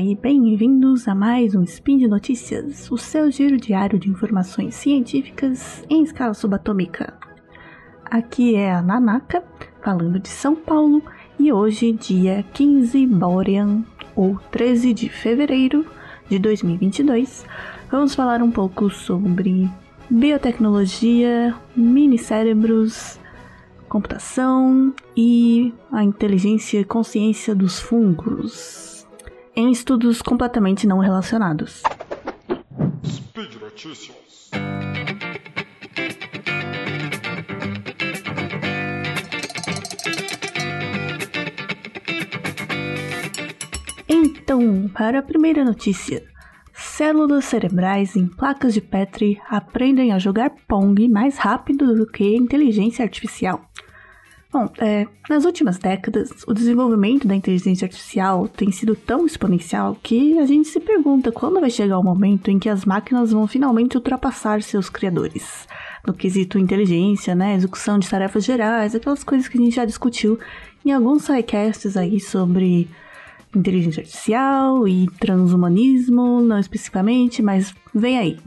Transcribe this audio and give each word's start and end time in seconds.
e 0.00 0.16
bem-vindos 0.16 1.06
a 1.06 1.14
mais 1.14 1.54
um 1.54 1.62
Spin 1.62 1.98
de 1.98 2.08
Notícias, 2.08 2.90
o 2.90 2.98
seu 2.98 3.30
giro 3.30 3.56
diário 3.56 3.98
de 3.98 4.10
informações 4.10 4.74
científicas 4.74 5.84
em 5.88 6.02
escala 6.02 6.34
subatômica. 6.34 7.14
Aqui 8.04 8.56
é 8.56 8.72
a 8.72 8.82
Nanaka, 8.82 9.44
falando 9.82 10.18
de 10.18 10.28
São 10.28 10.56
Paulo, 10.56 11.02
e 11.38 11.52
hoje, 11.52 11.92
dia 11.92 12.44
15 12.52 13.06
Borean, 13.06 13.84
ou 14.16 14.38
13 14.50 14.92
de 14.92 15.08
fevereiro 15.08 15.86
de 16.28 16.38
2022, 16.38 17.46
vamos 17.90 18.14
falar 18.14 18.42
um 18.42 18.50
pouco 18.50 18.90
sobre 18.90 19.70
biotecnologia, 20.10 21.54
mini 21.76 22.18
cérebros, 22.18 23.20
computação 23.88 24.92
e 25.16 25.72
a 25.92 26.02
inteligência 26.02 26.80
e 26.80 26.84
consciência 26.84 27.54
dos 27.54 27.78
fungos, 27.78 28.93
em 29.56 29.70
estudos 29.70 30.20
completamente 30.20 30.86
não 30.86 30.98
relacionados. 30.98 31.82
Speed 33.04 33.54
Notícias. 33.60 34.50
Então, 44.08 44.88
para 44.88 45.20
a 45.20 45.22
primeira 45.22 45.64
notícia. 45.64 46.24
Células 46.72 47.44
cerebrais 47.44 48.16
em 48.16 48.26
placas 48.26 48.74
de 48.74 48.80
Petri 48.80 49.40
aprendem 49.48 50.12
a 50.12 50.18
jogar 50.18 50.50
Pong 50.68 51.08
mais 51.08 51.38
rápido 51.38 51.94
do 51.94 52.06
que 52.06 52.36
inteligência 52.36 53.04
artificial. 53.04 53.68
Bom, 54.54 54.70
é, 54.78 55.08
nas 55.28 55.44
últimas 55.44 55.78
décadas, 55.78 56.30
o 56.46 56.54
desenvolvimento 56.54 57.26
da 57.26 57.34
inteligência 57.34 57.86
artificial 57.86 58.46
tem 58.46 58.70
sido 58.70 58.94
tão 58.94 59.26
exponencial 59.26 59.98
que 60.00 60.38
a 60.38 60.46
gente 60.46 60.68
se 60.68 60.78
pergunta 60.78 61.32
quando 61.32 61.60
vai 61.60 61.70
chegar 61.70 61.98
o 61.98 62.04
momento 62.04 62.52
em 62.52 62.60
que 62.60 62.68
as 62.68 62.84
máquinas 62.84 63.32
vão 63.32 63.48
finalmente 63.48 63.96
ultrapassar 63.96 64.62
seus 64.62 64.88
criadores. 64.88 65.66
No 66.06 66.14
quesito 66.14 66.56
inteligência, 66.56 67.34
né, 67.34 67.56
execução 67.56 67.98
de 67.98 68.08
tarefas 68.08 68.44
gerais, 68.44 68.94
aquelas 68.94 69.24
coisas 69.24 69.48
que 69.48 69.58
a 69.58 69.60
gente 69.60 69.74
já 69.74 69.84
discutiu 69.84 70.38
em 70.86 70.92
alguns 70.92 71.24
sidecasts 71.24 71.96
aí 71.96 72.20
sobre 72.20 72.88
inteligência 73.56 74.02
artificial 74.02 74.86
e 74.86 75.08
transhumanismo, 75.18 76.40
não 76.40 76.60
especificamente, 76.60 77.42
mas 77.42 77.74
vem 77.92 78.18
aí. 78.20 78.38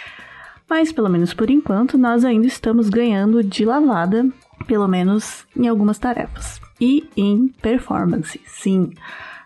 mas 0.66 0.90
pelo 0.92 1.10
menos 1.10 1.34
por 1.34 1.50
enquanto 1.50 1.98
nós 1.98 2.24
ainda 2.24 2.46
estamos 2.46 2.88
ganhando 2.88 3.44
de 3.44 3.66
lavada 3.66 4.26
pelo 4.66 4.88
menos 4.88 5.46
em 5.56 5.68
algumas 5.68 5.98
tarefas. 5.98 6.60
E 6.80 7.08
em 7.16 7.48
performance, 7.48 8.40
sim. 8.46 8.92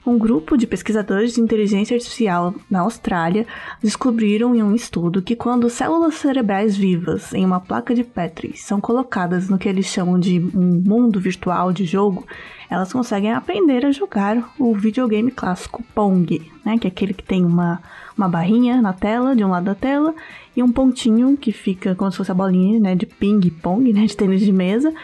Um 0.04 0.16
grupo 0.16 0.56
de 0.56 0.66
pesquisadores 0.66 1.34
de 1.34 1.42
inteligência 1.42 1.94
artificial 1.94 2.54
na 2.70 2.80
Austrália 2.80 3.46
descobriram 3.82 4.54
em 4.54 4.62
um 4.62 4.74
estudo 4.74 5.20
que 5.20 5.36
quando 5.36 5.68
células 5.68 6.14
cerebrais 6.14 6.74
vivas 6.74 7.34
em 7.34 7.44
uma 7.44 7.60
placa 7.60 7.94
de 7.94 8.02
Petri 8.02 8.56
são 8.56 8.80
colocadas 8.80 9.50
no 9.50 9.58
que 9.58 9.68
eles 9.68 9.84
chamam 9.84 10.18
de 10.18 10.40
um 10.54 10.82
mundo 10.86 11.20
virtual 11.20 11.70
de 11.70 11.84
jogo, 11.84 12.26
elas 12.70 12.90
conseguem 12.90 13.32
aprender 13.32 13.84
a 13.84 13.92
jogar 13.92 14.54
o 14.58 14.74
videogame 14.74 15.30
clássico 15.30 15.84
Pong, 15.94 16.50
né, 16.64 16.78
que 16.78 16.86
é 16.86 16.90
aquele 16.90 17.12
que 17.12 17.22
tem 17.22 17.44
uma, 17.44 17.82
uma 18.16 18.28
barrinha 18.28 18.80
na 18.80 18.94
tela, 18.94 19.36
de 19.36 19.44
um 19.44 19.50
lado 19.50 19.64
da 19.64 19.74
tela, 19.74 20.14
e 20.56 20.62
um 20.62 20.72
pontinho 20.72 21.36
que 21.36 21.52
fica 21.52 21.94
como 21.94 22.10
se 22.10 22.16
fosse 22.16 22.30
a 22.30 22.34
bolinha 22.34 22.80
né, 22.80 22.94
de 22.94 23.04
ping-pong, 23.04 23.92
né, 23.92 24.06
de 24.06 24.16
tênis 24.16 24.40
de 24.40 24.52
mesa, 24.52 24.94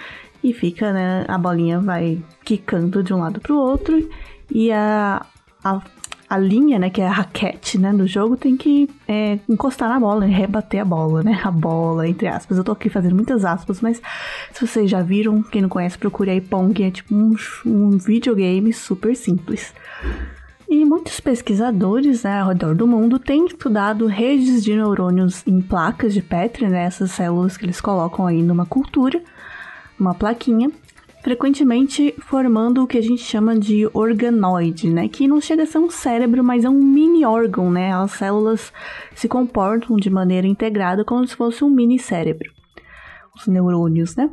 e 0.42 0.54
fica, 0.54 0.90
né, 0.90 1.26
a 1.28 1.36
bolinha 1.36 1.80
vai 1.80 2.18
quicando 2.44 3.02
de 3.02 3.12
um 3.12 3.18
lado 3.18 3.40
para 3.40 3.52
o 3.52 3.58
outro 3.58 4.08
e 4.50 4.70
a, 4.70 5.24
a, 5.62 5.80
a, 6.28 6.38
linha, 6.38 6.78
né, 6.78 6.90
que 6.90 7.00
é 7.00 7.06
a 7.06 7.12
raquete, 7.12 7.78
né, 7.78 7.92
do 7.92 8.06
jogo 8.06 8.36
tem 8.36 8.56
que 8.56 8.88
é, 9.08 9.38
encostar 9.48 9.88
na 9.88 9.98
bola, 9.98 10.24
rebater 10.24 10.80
a 10.80 10.84
bola, 10.84 11.22
né, 11.22 11.40
a 11.42 11.50
bola, 11.50 12.08
entre 12.08 12.28
aspas. 12.28 12.58
Eu 12.58 12.64
tô 12.64 12.72
aqui 12.72 12.88
fazendo 12.88 13.14
muitas 13.14 13.44
aspas, 13.44 13.80
mas 13.80 14.00
se 14.52 14.66
vocês 14.66 14.90
já 14.90 15.02
viram, 15.02 15.42
quem 15.42 15.62
não 15.62 15.68
conhece, 15.68 15.98
procure 15.98 16.30
aí 16.30 16.40
Pong, 16.40 16.82
é 16.82 16.90
tipo 16.90 17.14
um, 17.14 17.34
um 17.64 17.90
videogame 17.98 18.72
super 18.72 19.14
simples. 19.16 19.74
E 20.68 20.84
muitos 20.84 21.20
pesquisadores 21.20 22.24
né, 22.24 22.40
ao 22.40 22.48
redor 22.48 22.74
do 22.74 22.88
mundo 22.88 23.20
têm 23.20 23.46
estudado 23.46 24.06
redes 24.06 24.64
de 24.64 24.74
neurônios 24.74 25.46
em 25.46 25.60
placas 25.60 26.12
de 26.12 26.20
Petri, 26.20 26.68
né, 26.68 26.84
essas 26.84 27.12
células 27.12 27.56
que 27.56 27.64
eles 27.64 27.80
colocam 27.80 28.26
aí 28.26 28.42
numa 28.42 28.66
cultura, 28.66 29.22
uma 29.98 30.12
plaquinha, 30.12 30.70
frequentemente 31.26 32.14
formando 32.20 32.84
o 32.84 32.86
que 32.86 32.96
a 32.96 33.02
gente 33.02 33.20
chama 33.20 33.58
de 33.58 33.90
organoide, 33.92 34.88
né, 34.88 35.08
que 35.08 35.26
não 35.26 35.40
chega 35.40 35.64
a 35.64 35.66
ser 35.66 35.78
um 35.78 35.90
cérebro, 35.90 36.44
mas 36.44 36.64
é 36.64 36.68
um 36.68 36.80
mini 36.80 37.24
órgão, 37.24 37.68
né, 37.68 37.92
as 37.92 38.12
células 38.12 38.72
se 39.12 39.26
comportam 39.26 39.96
de 39.96 40.08
maneira 40.08 40.46
integrada 40.46 41.04
como 41.04 41.26
se 41.26 41.34
fosse 41.34 41.64
um 41.64 41.68
mini 41.68 41.98
cérebro, 41.98 42.48
os 43.34 43.48
neurônios, 43.48 44.14
né. 44.14 44.30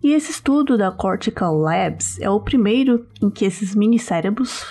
E 0.00 0.12
esse 0.12 0.30
estudo 0.30 0.78
da 0.78 0.92
Cortical 0.92 1.58
Labs 1.58 2.20
é 2.20 2.30
o 2.30 2.38
primeiro 2.38 3.04
em 3.20 3.28
que 3.28 3.44
esses 3.44 3.74
mini 3.74 3.98
cérebros 3.98 4.64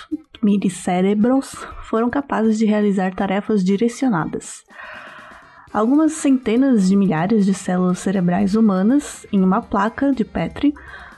foram 1.82 2.08
capazes 2.08 2.56
de 2.58 2.64
realizar 2.64 3.14
tarefas 3.14 3.62
direcionadas. 3.62 4.64
Algumas 5.70 6.12
centenas 6.12 6.88
de 6.88 6.96
milhares 6.96 7.44
de 7.44 7.52
células 7.52 7.98
cerebrais 7.98 8.54
humanas 8.54 9.26
em 9.30 9.42
uma 9.42 9.60
placa 9.60 10.12
de 10.12 10.24
Petri 10.24 10.72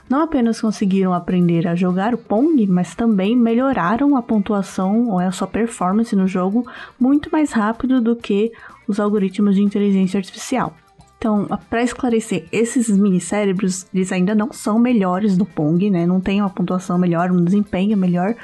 não 0.09 0.21
apenas 0.21 0.61
conseguiram 0.61 1.13
aprender 1.13 1.67
a 1.67 1.75
jogar 1.75 2.13
o 2.13 2.17
Pong, 2.17 2.65
mas 2.67 2.93
também 2.93 3.35
melhoraram 3.35 4.15
a 4.15 4.21
pontuação 4.21 5.09
ou 5.09 5.19
a 5.19 5.31
sua 5.31 5.47
performance 5.47 6.15
no 6.15 6.27
jogo 6.27 6.65
muito 6.99 7.29
mais 7.31 7.51
rápido 7.51 7.99
do 7.99 8.15
que 8.15 8.51
os 8.87 8.99
algoritmos 8.99 9.55
de 9.55 9.63
inteligência 9.63 10.17
artificial. 10.17 10.73
Então, 11.17 11.47
para 11.69 11.81
esclarecer, 11.81 12.45
esses 12.51 12.89
mini 12.89 13.19
cérebros, 13.19 13.87
eles 13.93 14.11
ainda 14.11 14.35
não 14.35 14.53
são 14.53 14.77
melhores 14.77 15.37
no 15.37 15.45
Pong, 15.45 15.89
né? 15.89 16.05
Não 16.05 16.21
tem 16.21 16.39
uma 16.39 16.49
pontuação 16.49 16.99
melhor, 16.99 17.31
um 17.31 17.43
desempenho 17.43 17.97
melhor, 17.97 18.35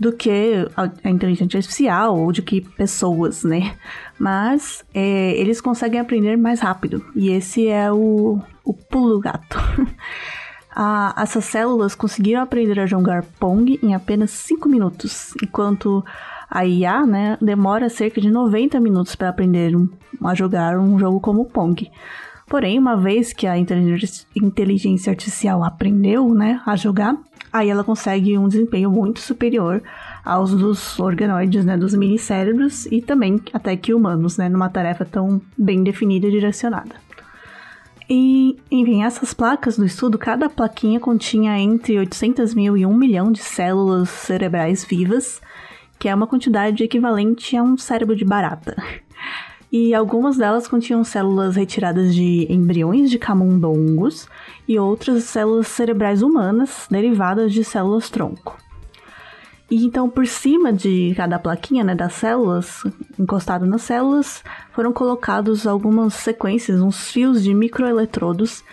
do 0.00 0.12
que 0.12 0.66
a, 0.76 1.10
inteligência 1.10 1.58
artificial 1.58 2.18
ou 2.18 2.32
de 2.32 2.40
que 2.40 2.62
pessoas, 2.62 3.44
né? 3.44 3.76
Mas 4.18 4.82
é, 4.94 5.32
eles 5.38 5.60
conseguem 5.60 6.00
aprender 6.00 6.36
mais 6.36 6.58
rápido 6.58 7.04
e 7.14 7.28
esse 7.28 7.68
é 7.68 7.92
o, 7.92 8.40
o 8.64 8.72
pulo 8.72 9.20
gato. 9.20 9.58
essas 11.16 11.44
células 11.44 11.94
conseguiram 11.94 12.40
aprender 12.40 12.78
a 12.80 12.86
jogar 12.86 13.24
Pong 13.38 13.78
em 13.82 13.94
apenas 13.94 14.30
5 14.30 14.68
minutos, 14.68 15.34
enquanto 15.42 16.04
a 16.48 16.64
IA 16.64 17.06
né, 17.06 17.38
demora 17.40 17.88
cerca 17.88 18.20
de 18.20 18.30
90 18.30 18.80
minutos 18.80 19.14
para 19.14 19.28
aprender 19.28 19.72
a 20.22 20.34
jogar 20.34 20.78
um 20.78 20.98
jogo 20.98 21.20
como 21.20 21.44
Pong. 21.44 21.90
Porém, 22.48 22.78
uma 22.78 22.96
vez 22.96 23.32
que 23.32 23.46
a 23.46 23.56
inteligência 23.56 25.10
artificial 25.10 25.62
aprendeu 25.62 26.34
né, 26.34 26.60
a 26.66 26.74
jogar, 26.74 27.16
aí 27.52 27.68
ela 27.68 27.84
consegue 27.84 28.36
um 28.36 28.48
desempenho 28.48 28.90
muito 28.90 29.20
superior 29.20 29.80
aos 30.24 30.52
dos 30.52 30.98
organoides, 30.98 31.64
né, 31.64 31.76
dos 31.76 31.94
minicérebros 31.94 32.86
e 32.86 33.00
também 33.00 33.40
até 33.52 33.76
que 33.76 33.94
humanos, 33.94 34.36
né, 34.36 34.48
numa 34.48 34.68
tarefa 34.68 35.04
tão 35.04 35.40
bem 35.56 35.84
definida 35.84 36.26
e 36.26 36.30
direcionada. 36.32 36.96
E, 38.10 38.58
enfim, 38.70 39.04
essas 39.04 39.32
placas 39.32 39.76
do 39.76 39.86
estudo, 39.86 40.18
cada 40.18 40.50
plaquinha 40.50 40.98
continha 40.98 41.56
entre 41.56 41.96
800 41.96 42.52
mil 42.54 42.76
e 42.76 42.84
1 42.84 42.92
milhão 42.92 43.30
de 43.30 43.38
células 43.38 44.10
cerebrais 44.10 44.84
vivas, 44.84 45.40
que 45.96 46.08
é 46.08 46.14
uma 46.14 46.26
quantidade 46.26 46.82
equivalente 46.82 47.56
a 47.56 47.62
um 47.62 47.78
cérebro 47.78 48.16
de 48.16 48.24
barata 48.24 48.76
e 49.72 49.94
algumas 49.94 50.36
delas 50.36 50.66
continham 50.66 51.04
células 51.04 51.54
retiradas 51.54 52.14
de 52.14 52.46
embriões 52.50 53.08
de 53.08 53.18
camundongos 53.18 54.28
e 54.66 54.78
outras 54.78 55.24
células 55.24 55.68
cerebrais 55.68 56.22
humanas 56.22 56.88
derivadas 56.90 57.52
de 57.52 57.62
células 57.62 58.10
tronco. 58.10 58.58
E 59.70 59.84
então, 59.84 60.10
por 60.10 60.26
cima 60.26 60.72
de 60.72 61.14
cada 61.16 61.38
plaquinha 61.38 61.84
né, 61.84 61.94
das 61.94 62.14
células, 62.14 62.82
encostado 63.16 63.64
nas 63.64 63.82
células, 63.82 64.42
foram 64.72 64.92
colocados 64.92 65.64
algumas 65.64 66.14
sequências, 66.14 66.80
uns 66.80 67.08
fios 67.10 67.40
de 67.42 67.54
microeletrodos 67.54 68.64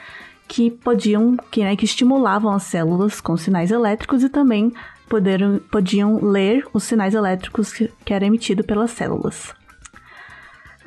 que 0.48 0.72
podiam, 0.72 1.38
que, 1.52 1.64
né, 1.64 1.76
que 1.76 1.86
estimulavam 1.86 2.52
as 2.52 2.64
células 2.64 3.22
com 3.22 3.38
sinais 3.38 3.70
elétricos 3.70 4.24
e 4.24 4.30
também 4.30 4.74
poderam, 5.08 5.60
podiam 5.70 6.24
ler 6.24 6.66
os 6.74 6.84
sinais 6.84 7.14
elétricos 7.14 7.72
que, 7.72 7.92
que 8.04 8.14
eram 8.14 8.26
emitidos 8.26 8.66
pelas 8.66 8.90
células. 8.90 9.54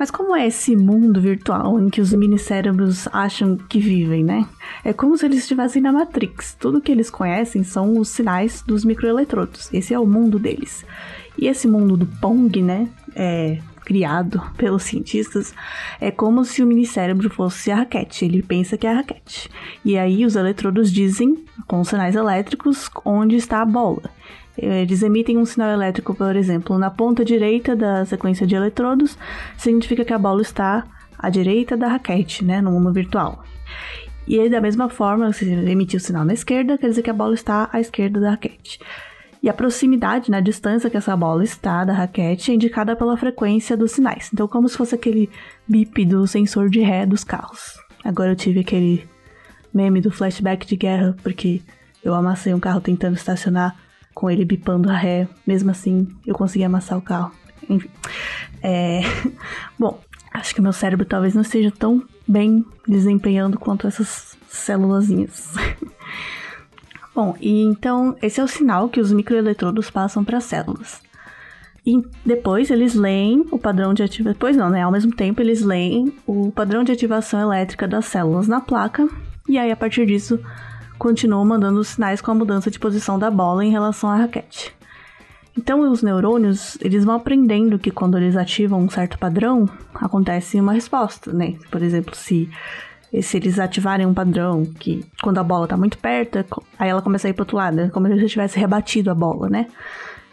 Mas 0.01 0.09
como 0.09 0.35
é 0.35 0.47
esse 0.47 0.75
mundo 0.75 1.21
virtual 1.21 1.79
em 1.79 1.87
que 1.87 2.01
os 2.01 2.11
minicérebros 2.11 3.07
acham 3.13 3.55
que 3.55 3.79
vivem, 3.79 4.23
né? 4.23 4.47
É 4.83 4.91
como 4.93 5.15
se 5.15 5.27
eles 5.27 5.37
estivessem 5.37 5.79
na 5.79 5.91
Matrix. 5.91 6.57
Tudo 6.59 6.81
que 6.81 6.91
eles 6.91 7.11
conhecem 7.11 7.63
são 7.63 7.99
os 7.99 8.09
sinais 8.09 8.63
dos 8.65 8.83
microeletrodos. 8.83 9.71
Esse 9.71 9.93
é 9.93 9.99
o 9.99 10.07
mundo 10.07 10.39
deles. 10.39 10.83
E 11.37 11.45
esse 11.45 11.67
mundo 11.67 11.95
do 11.95 12.07
Pong, 12.19 12.63
né? 12.63 12.89
É 13.15 13.59
criado 13.85 14.41
pelos 14.57 14.83
cientistas, 14.83 15.53
é 15.99 16.09
como 16.09 16.45
se 16.45 16.63
o 16.63 16.67
minicérebro 16.67 17.29
fosse 17.29 17.69
a 17.69 17.75
raquete. 17.75 18.25
Ele 18.25 18.41
pensa 18.41 18.77
que 18.77 18.87
é 18.87 18.91
a 18.91 18.95
raquete. 18.95 19.49
E 19.85 19.97
aí 19.99 20.25
os 20.25 20.35
eletrodos 20.35 20.91
dizem, 20.91 21.45
com 21.67 21.83
sinais 21.83 22.15
elétricos, 22.15 22.89
onde 23.05 23.35
está 23.35 23.61
a 23.61 23.65
bola. 23.65 24.09
Eles 24.61 25.01
emitem 25.01 25.39
um 25.39 25.45
sinal 25.45 25.71
elétrico, 25.71 26.13
por 26.13 26.35
exemplo, 26.35 26.77
na 26.77 26.91
ponta 26.91 27.25
direita 27.25 27.75
da 27.75 28.05
sequência 28.05 28.45
de 28.45 28.55
eletrodos, 28.55 29.17
significa 29.57 30.05
que 30.05 30.13
a 30.13 30.19
bola 30.19 30.43
está 30.43 30.85
à 31.17 31.29
direita 31.31 31.75
da 31.75 31.87
raquete, 31.87 32.45
né, 32.45 32.61
no 32.61 32.71
mundo 32.71 32.93
virtual. 32.93 33.43
E 34.27 34.39
aí, 34.39 34.49
da 34.49 34.61
mesma 34.61 34.87
forma, 34.87 35.33
se 35.33 35.49
emitir 35.49 35.97
o 35.97 36.03
sinal 36.03 36.23
na 36.23 36.33
esquerda, 36.33 36.77
quer 36.77 36.89
dizer 36.89 37.01
que 37.01 37.09
a 37.09 37.13
bola 37.13 37.33
está 37.33 37.69
à 37.73 37.79
esquerda 37.79 38.19
da 38.19 38.31
raquete. 38.31 38.79
E 39.41 39.49
a 39.49 39.53
proximidade, 39.53 40.29
né, 40.29 40.39
distância 40.39 40.91
que 40.91 40.97
essa 40.97 41.17
bola 41.17 41.43
está 41.43 41.83
da 41.83 41.93
raquete, 41.93 42.51
é 42.51 42.53
indicada 42.53 42.95
pela 42.95 43.17
frequência 43.17 43.75
dos 43.75 43.93
sinais. 43.93 44.29
Então, 44.31 44.47
como 44.47 44.69
se 44.69 44.77
fosse 44.77 44.93
aquele 44.93 45.27
bip 45.67 46.05
do 46.05 46.27
sensor 46.27 46.69
de 46.69 46.81
ré 46.81 47.03
dos 47.03 47.23
carros. 47.23 47.79
Agora 48.03 48.31
eu 48.31 48.35
tive 48.35 48.59
aquele 48.59 49.09
meme 49.73 50.01
do 50.01 50.11
flashback 50.11 50.67
de 50.67 50.75
guerra, 50.75 51.15
porque 51.23 51.61
eu 52.03 52.13
amassei 52.13 52.53
um 52.53 52.59
carro 52.59 52.79
tentando 52.79 53.15
estacionar 53.15 53.75
com 54.21 54.29
ele 54.29 54.45
bipando 54.45 54.87
a 54.87 54.95
ré. 54.95 55.27
Mesmo 55.47 55.71
assim, 55.71 56.07
eu 56.27 56.35
consegui 56.35 56.63
amassar 56.63 56.95
o 56.95 57.01
carro. 57.01 57.31
Enfim. 57.67 57.89
É... 58.61 59.01
Bom, 59.79 59.99
acho 60.31 60.53
que 60.53 60.61
meu 60.61 60.71
cérebro 60.71 61.07
talvez 61.07 61.33
não 61.33 61.41
esteja 61.41 61.71
tão 61.71 62.03
bem 62.27 62.63
desempenhando 62.87 63.57
quanto 63.57 63.87
essas 63.87 64.37
célulazinhas. 64.47 65.55
Bom, 67.15 67.35
e 67.41 67.63
então 67.63 68.15
esse 68.21 68.39
é 68.39 68.43
o 68.43 68.47
sinal 68.47 68.89
que 68.89 68.99
os 68.99 69.11
microeletrodos 69.11 69.89
passam 69.89 70.23
para 70.23 70.37
as 70.37 70.43
células. 70.43 71.01
E 71.83 71.99
depois 72.23 72.69
eles 72.69 72.93
leem 72.93 73.43
o 73.49 73.57
padrão 73.57 73.91
de 73.91 74.03
ativação. 74.03 74.33
Depois 74.33 74.55
não, 74.55 74.69
né? 74.69 74.83
Ao 74.83 74.91
mesmo 74.91 75.15
tempo 75.15 75.41
eles 75.41 75.63
leem 75.63 76.13
o 76.27 76.51
padrão 76.51 76.83
de 76.83 76.91
ativação 76.91 77.41
elétrica 77.41 77.87
das 77.87 78.05
células 78.05 78.47
na 78.47 78.61
placa. 78.61 79.09
E 79.49 79.57
aí, 79.57 79.71
a 79.71 79.75
partir 79.75 80.05
disso, 80.05 80.39
continuam 81.01 81.43
mandando 81.43 81.83
sinais 81.83 82.21
com 82.21 82.29
a 82.29 82.35
mudança 82.35 82.69
de 82.69 82.77
posição 82.77 83.17
da 83.17 83.31
bola 83.31 83.65
em 83.65 83.71
relação 83.71 84.07
à 84.07 84.17
raquete. 84.17 84.71
Então, 85.57 85.91
os 85.91 86.03
neurônios, 86.03 86.77
eles 86.79 87.03
vão 87.03 87.15
aprendendo 87.15 87.79
que 87.79 87.89
quando 87.89 88.19
eles 88.19 88.37
ativam 88.37 88.81
um 88.81 88.87
certo 88.89 89.17
padrão, 89.17 89.67
acontece 89.95 90.61
uma 90.61 90.73
resposta, 90.73 91.33
né? 91.33 91.55
Por 91.71 91.81
exemplo, 91.81 92.15
se, 92.15 92.47
se 93.19 93.37
eles 93.37 93.57
ativarem 93.57 94.05
um 94.05 94.13
padrão 94.13 94.63
que 94.63 95.03
quando 95.23 95.39
a 95.39 95.43
bola 95.43 95.63
está 95.63 95.75
muito 95.75 95.97
perto, 95.97 96.45
aí 96.77 96.91
ela 96.91 97.01
começa 97.01 97.27
a 97.27 97.31
ir 97.31 97.33
para 97.33 97.41
outro 97.41 97.57
lado, 97.57 97.77
né? 97.77 97.89
como 97.89 98.07
se 98.07 98.27
tivesse 98.27 98.59
rebatido 98.59 99.09
a 99.09 99.15
bola, 99.15 99.49
né? 99.49 99.65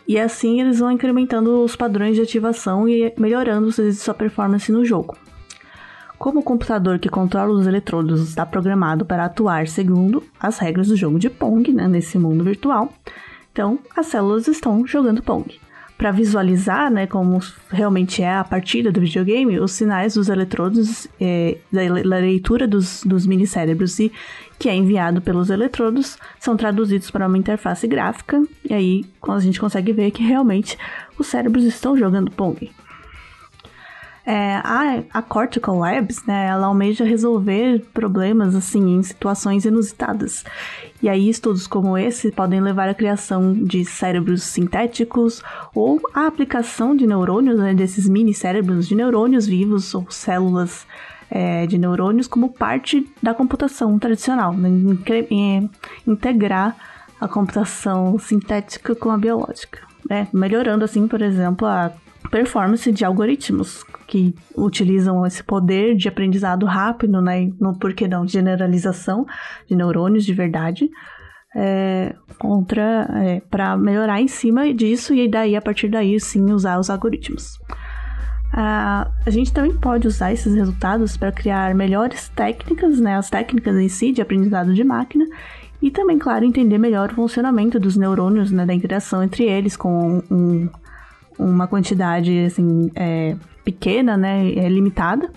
E 0.06 0.18
assim 0.18 0.60
eles 0.60 0.80
vão 0.80 0.92
incrementando 0.92 1.64
os 1.64 1.76
padrões 1.76 2.14
de 2.14 2.20
ativação 2.20 2.86
e 2.86 3.10
melhorando 3.16 3.72
sua 3.94 4.12
performance 4.12 4.70
no 4.70 4.84
jogo. 4.84 5.16
Como 6.18 6.40
o 6.40 6.42
computador 6.42 6.98
que 6.98 7.08
controla 7.08 7.52
os 7.52 7.66
eletrodos 7.66 8.28
está 8.28 8.44
programado 8.44 9.04
para 9.04 9.24
atuar 9.24 9.68
segundo 9.68 10.24
as 10.38 10.58
regras 10.58 10.88
do 10.88 10.96
jogo 10.96 11.18
de 11.18 11.30
Pong, 11.30 11.72
né, 11.72 11.86
nesse 11.86 12.18
mundo 12.18 12.42
virtual, 12.42 12.92
então 13.52 13.78
as 13.96 14.06
células 14.06 14.48
estão 14.48 14.84
jogando 14.84 15.22
Pong. 15.22 15.60
Para 15.96 16.10
visualizar 16.10 16.90
né, 16.90 17.06
como 17.06 17.40
realmente 17.70 18.22
é 18.22 18.34
a 18.34 18.44
partida 18.44 18.90
do 18.90 19.00
videogame, 19.00 19.60
os 19.60 19.72
sinais 19.72 20.14
dos 20.14 20.28
eletrodos, 20.28 21.06
é, 21.20 21.58
da 21.72 22.18
leitura 22.18 22.66
dos, 22.66 23.02
dos 23.04 23.26
minicérebros 23.26 23.98
e 23.98 24.12
que 24.58 24.68
é 24.68 24.74
enviado 24.74 25.20
pelos 25.20 25.50
eletrodos, 25.50 26.18
são 26.38 26.56
traduzidos 26.56 27.10
para 27.12 27.26
uma 27.26 27.38
interface 27.38 27.86
gráfica, 27.86 28.42
e 28.68 28.74
aí 28.74 29.04
a 29.28 29.38
gente 29.38 29.60
consegue 29.60 29.92
ver 29.92 30.10
que 30.10 30.22
realmente 30.22 30.76
os 31.16 31.28
cérebros 31.28 31.64
estão 31.64 31.96
jogando 31.96 32.30
Pong. 32.30 32.70
É, 34.30 34.56
a, 34.56 35.02
a 35.14 35.22
Cortical 35.22 35.78
Labs, 35.78 36.22
né, 36.26 36.48
ela 36.48 36.66
almeja 36.66 37.02
resolver 37.02 37.82
problemas, 37.94 38.54
assim, 38.54 38.96
em 38.96 39.02
situações 39.02 39.64
inusitadas. 39.64 40.44
E 41.02 41.08
aí 41.08 41.30
estudos 41.30 41.66
como 41.66 41.96
esse 41.96 42.30
podem 42.30 42.60
levar 42.60 42.90
à 42.90 42.94
criação 42.94 43.54
de 43.54 43.86
cérebros 43.86 44.42
sintéticos 44.42 45.42
ou 45.74 45.98
à 46.12 46.26
aplicação 46.26 46.94
de 46.94 47.06
neurônios, 47.06 47.58
né, 47.58 47.72
desses 47.72 48.06
mini 48.06 48.34
cérebros 48.34 48.86
de 48.86 48.94
neurônios 48.94 49.46
vivos 49.46 49.94
ou 49.94 50.06
células 50.10 50.86
é, 51.30 51.66
de 51.66 51.78
neurônios 51.78 52.26
como 52.26 52.50
parte 52.50 53.10
da 53.22 53.32
computação 53.32 53.98
tradicional, 53.98 54.52
né, 54.52 54.68
integrar 56.06 56.76
a 57.18 57.26
computação 57.26 58.18
sintética 58.18 58.94
com 58.94 59.10
a 59.10 59.16
biológica, 59.16 59.80
né, 60.06 60.28
melhorando 60.34 60.84
assim, 60.84 61.08
por 61.08 61.22
exemplo, 61.22 61.66
a 61.66 61.92
performance 62.30 62.90
de 62.90 63.04
algoritmos 63.04 63.84
que 64.06 64.34
utilizam 64.56 65.24
esse 65.26 65.42
poder 65.42 65.94
de 65.96 66.08
aprendizado 66.08 66.64
rápido, 66.66 67.20
né, 67.20 67.50
no 67.60 67.78
porquê 67.78 68.08
não, 68.08 68.26
generalização 68.26 69.26
de 69.66 69.76
neurônios 69.76 70.24
de 70.24 70.32
verdade, 70.32 70.88
é, 71.54 72.14
contra 72.38 73.08
é, 73.22 73.40
para 73.50 73.76
melhorar 73.76 74.20
em 74.20 74.28
cima 74.28 74.72
disso 74.72 75.14
e 75.14 75.28
daí 75.28 75.56
a 75.56 75.62
partir 75.62 75.88
daí 75.88 76.18
sim 76.20 76.52
usar 76.52 76.78
os 76.78 76.90
algoritmos. 76.90 77.58
a 78.52 79.10
gente 79.28 79.52
também 79.52 79.74
pode 79.74 80.06
usar 80.06 80.32
esses 80.32 80.54
resultados 80.54 81.16
para 81.16 81.32
criar 81.32 81.74
melhores 81.74 82.28
técnicas, 82.30 82.98
né, 83.00 83.16
as 83.16 83.28
técnicas 83.30 83.76
em 83.76 83.88
si 83.88 84.12
de 84.12 84.22
aprendizado 84.22 84.72
de 84.74 84.84
máquina 84.84 85.24
e 85.80 85.90
também, 85.90 86.18
claro, 86.18 86.44
entender 86.44 86.76
melhor 86.76 87.12
o 87.12 87.14
funcionamento 87.14 87.78
dos 87.78 87.96
neurônios, 87.96 88.50
né, 88.50 88.66
da 88.66 88.74
interação 88.74 89.22
entre 89.22 89.44
eles 89.44 89.76
com 89.76 90.22
um, 90.30 90.68
uma 91.38 91.66
quantidade 91.66 92.46
assim 92.46 92.90
é, 92.94 93.36
pequena, 93.64 94.16
né, 94.16 94.52
é, 94.52 94.68
limitada, 94.68 95.30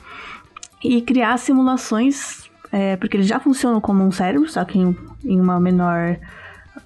e 0.84 1.02
criar 1.02 1.38
simulações, 1.38 2.50
é, 2.72 2.96
porque 2.96 3.18
eles 3.18 3.28
já 3.28 3.40
funcionam 3.40 3.80
como 3.80 4.04
um 4.04 4.12
cérebro, 4.12 4.50
só 4.50 4.64
que 4.66 4.80
em, 4.80 4.96
em 5.24 5.40
uma 5.40 5.60
menor 5.60 6.18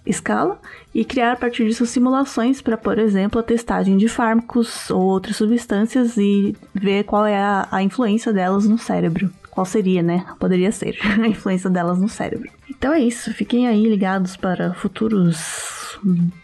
escala, 0.06 0.60
e 0.94 1.04
criar 1.04 1.34
a 1.34 1.36
partir 1.36 1.66
disso 1.66 1.86
simulações 1.86 2.62
para, 2.62 2.78
por 2.78 2.98
exemplo, 3.00 3.40
a 3.40 3.44
testagem 3.44 3.98
de 3.98 4.08
fármacos 4.08 4.90
ou 4.90 5.02
outras 5.02 5.38
substâncias 5.38 6.18
e 6.18 6.56
ver 6.74 7.04
qual 7.04 7.26
é 7.26 7.38
a, 7.38 7.68
a 7.72 7.84
influência 7.84 8.32
delas 8.32 8.68
no 8.68 8.78
cérebro. 8.78 9.32
Qual 9.50 9.66
seria, 9.66 10.04
né? 10.04 10.26
Poderia 10.40 10.72
ser 10.72 10.98
a 11.22 11.28
influência 11.28 11.70
delas 11.70 11.98
no 11.98 12.10
cérebro. 12.10 12.50
Então 12.70 12.94
é 12.94 13.00
isso, 13.00 13.34
fiquem 13.34 13.68
aí 13.68 13.88
ligados 13.88 14.36
para 14.36 14.74
futuros 14.74 15.98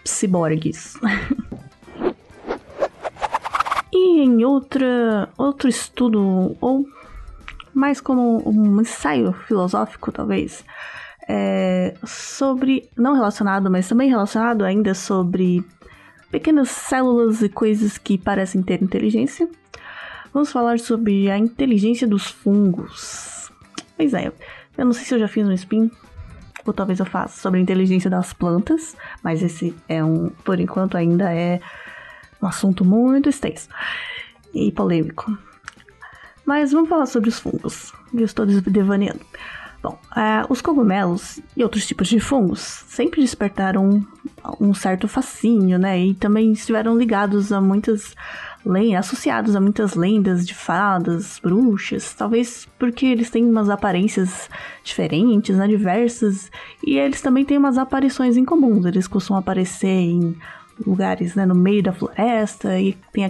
ciborgues. 0.04 0.98
Em 4.04 4.44
outra, 4.44 5.30
outro 5.38 5.70
estudo, 5.70 6.58
ou 6.60 6.86
mais 7.74 8.02
como 8.02 8.42
um 8.48 8.82
ensaio 8.82 9.32
filosófico, 9.32 10.12
talvez, 10.12 10.66
é, 11.28 11.94
sobre, 12.04 12.90
não 12.98 13.14
relacionado, 13.14 13.70
mas 13.70 13.88
também 13.88 14.10
relacionado 14.10 14.66
ainda 14.66 14.94
sobre 14.94 15.64
pequenas 16.32 16.70
células 16.70 17.42
e 17.42 17.50
coisas 17.50 17.98
que 17.98 18.18
parecem 18.18 18.64
ter 18.64 18.82
inteligência, 18.82 19.48
vamos 20.34 20.52
falar 20.52 20.80
sobre 20.80 21.30
a 21.30 21.38
inteligência 21.38 22.08
dos 22.08 22.28
fungos. 22.28 23.52
Pois 23.96 24.14
é, 24.14 24.32
eu 24.78 24.86
não 24.86 24.94
sei 24.94 25.06
se 25.06 25.14
eu 25.14 25.20
já 25.20 25.28
fiz 25.28 25.48
um 25.48 25.54
spin, 25.54 25.92
ou 26.66 26.74
talvez 26.74 27.00
eu 27.00 27.06
faça 27.06 27.40
sobre 27.40 27.60
a 27.60 27.64
inteligência 27.64 28.10
das 28.10 28.34
plantas, 28.34 28.96
mas 29.24 29.42
esse 29.42 29.76
é 29.88 30.04
um, 30.04 30.30
por 30.44 30.60
enquanto 30.60 30.98
ainda 30.98 31.34
é 31.34 31.60
um 32.42 32.48
assunto 32.48 32.84
muito 32.84 33.30
extenso 33.30 33.70
e 34.54 34.72
polêmico. 34.72 35.38
Mas 36.46 36.72
vamos 36.72 36.90
falar 36.90 37.06
sobre 37.06 37.30
os 37.30 37.40
fungos. 37.40 37.94
Eu 38.14 38.26
estou 38.26 38.46
devaneando. 38.46 39.22
Bom, 39.82 39.98
é, 40.16 40.46
os 40.48 40.62
cogumelos 40.62 41.40
e 41.58 41.64
outros 41.64 41.88
tipos 41.88 42.08
de 42.08 42.20
fungos 42.20 42.60
sempre 42.60 43.20
despertaram 43.22 44.06
um 44.60 44.76
certo 44.76 45.08
fascínio, 45.08 45.80
né? 45.80 46.00
E 46.00 46.14
também 46.14 46.52
estiveram 46.52 46.96
ligados 46.96 47.52
a 47.52 47.60
muitas 47.60 48.16
lendas, 48.64 49.08
associados 49.08 49.56
a 49.56 49.60
muitas 49.60 49.96
lendas 49.96 50.46
de 50.46 50.54
fadas, 50.54 51.40
bruxas, 51.40 52.14
talvez 52.14 52.68
porque 52.78 53.08
eles 53.08 53.32
têm 53.32 53.44
umas 53.44 53.72
aparências 53.72 54.48
diferentes, 54.84 55.58
né, 55.58 55.68
diversas, 55.68 56.52
e 56.86 56.98
eles 57.00 57.22
também 57.22 57.44
têm 57.44 57.58
umas 57.58 57.80
aparições 57.80 58.38
incomuns. 58.38 58.86
Eles 58.86 59.08
costumam 59.08 59.40
aparecer 59.40 59.88
em 59.88 60.38
lugares 60.86 61.36
né, 61.36 61.46
no 61.46 61.56
meio 61.56 61.84
da 61.84 61.94
floresta 61.94 62.80
e 62.80 62.98
tem 63.12 63.24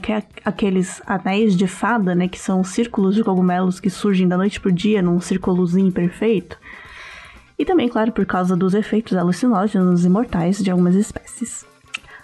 aqueles 0.45 1.01
anéis 1.05 1.55
de 1.55 1.67
fada, 1.67 2.15
né, 2.15 2.27
que 2.27 2.39
são 2.39 2.63
círculos 2.63 3.15
de 3.15 3.23
cogumelos 3.23 3.79
que 3.79 3.89
surgem 3.89 4.27
da 4.27 4.37
noite 4.37 4.59
pro 4.59 4.71
dia 4.71 5.01
num 5.01 5.19
círculozinho 5.19 5.91
perfeito. 5.91 6.57
E 7.57 7.65
também, 7.65 7.87
claro, 7.87 8.11
por 8.11 8.25
causa 8.25 8.55
dos 8.55 8.73
efeitos 8.73 9.15
alucinógenos 9.15 10.03
e 10.03 10.09
mortais 10.09 10.57
de 10.57 10.71
algumas 10.71 10.95
espécies. 10.95 11.65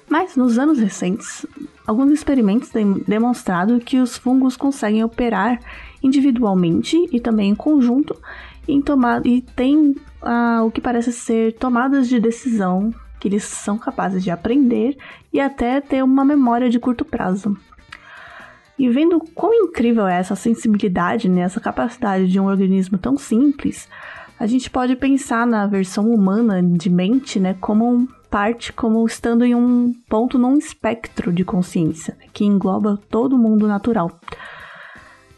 Mas 0.09 0.35
nos 0.35 0.57
anos 0.57 0.79
recentes, 0.79 1.45
alguns 1.85 2.11
experimentos 2.11 2.69
têm 2.69 3.03
demonstrado 3.07 3.79
que 3.79 3.99
os 3.99 4.17
fungos 4.17 4.57
conseguem 4.57 5.03
operar 5.03 5.59
individualmente 6.01 6.97
e 7.11 7.19
também 7.19 7.51
em 7.51 7.55
conjunto 7.55 8.15
em 8.67 8.81
tomar, 8.81 9.25
e 9.25 9.41
tem 9.41 9.95
ah, 10.21 10.63
o 10.65 10.71
que 10.71 10.81
parece 10.81 11.11
ser 11.13 11.53
tomadas 11.53 12.09
de 12.09 12.19
decisão 12.19 12.93
eles 13.27 13.43
são 13.43 13.77
capazes 13.77 14.23
de 14.23 14.31
aprender 14.31 14.97
e 15.31 15.39
até 15.39 15.79
ter 15.79 16.03
uma 16.03 16.25
memória 16.25 16.69
de 16.69 16.79
curto 16.79 17.05
prazo. 17.05 17.55
E 18.77 18.87
vendo 18.89 19.19
quão 19.33 19.53
incrível 19.53 20.07
é 20.07 20.19
essa 20.19 20.35
sensibilidade, 20.35 21.27
né, 21.27 21.41
essa 21.41 21.59
capacidade 21.59 22.27
de 22.27 22.39
um 22.39 22.45
organismo 22.45 22.97
tão 22.97 23.17
simples, 23.17 23.89
a 24.39 24.45
gente 24.45 24.69
pode 24.69 24.95
pensar 24.95 25.47
na 25.47 25.65
versão 25.65 26.11
humana 26.11 26.61
de 26.61 26.89
mente, 26.89 27.39
né, 27.39 27.55
como 27.59 28.07
parte 28.29 28.73
como 28.73 29.05
estando 29.05 29.43
em 29.45 29.55
um 29.55 29.93
ponto 30.07 30.37
num 30.37 30.57
espectro 30.57 31.31
de 31.31 31.43
consciência, 31.43 32.15
né, 32.19 32.27
que 32.31 32.45
engloba 32.45 32.99
todo 33.09 33.35
o 33.35 33.39
mundo 33.39 33.67
natural. 33.67 34.19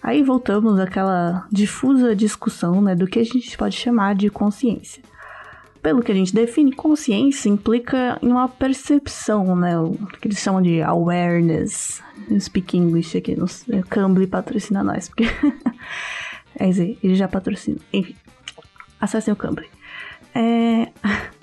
Aí 0.01 0.23
voltamos 0.23 0.79
àquela 0.79 1.45
difusa 1.51 2.15
discussão 2.15 2.81
né, 2.81 2.95
do 2.95 3.07
que 3.07 3.19
a 3.19 3.23
gente 3.23 3.57
pode 3.57 3.75
chamar 3.75 4.15
de 4.15 4.29
consciência. 4.29 5.03
Pelo 5.81 6.01
que 6.01 6.11
a 6.11 6.15
gente 6.15 6.33
define, 6.33 6.73
consciência 6.73 7.47
implica 7.47 8.19
em 8.21 8.27
uma 8.29 8.49
percepção, 8.49 9.55
né? 9.55 9.79
O 9.79 9.93
que 10.19 10.27
eles 10.27 10.39
chamam 10.39 10.61
de 10.61 10.81
awareness. 10.81 12.01
Speak 12.39 12.77
English 12.77 13.17
aqui, 13.17 13.35
no 13.35 13.47
Cambly 13.89 14.27
patrocina 14.27 14.83
nós, 14.83 15.07
porque. 15.07 15.23
é 16.55 16.67
dizer, 16.67 16.97
ele 17.01 17.15
já 17.15 17.27
patrocina. 17.27 17.77
Enfim, 17.93 18.15
acessem 18.99 19.33
o 19.33 19.37
Cambly. 19.37 19.67
É... 20.35 20.89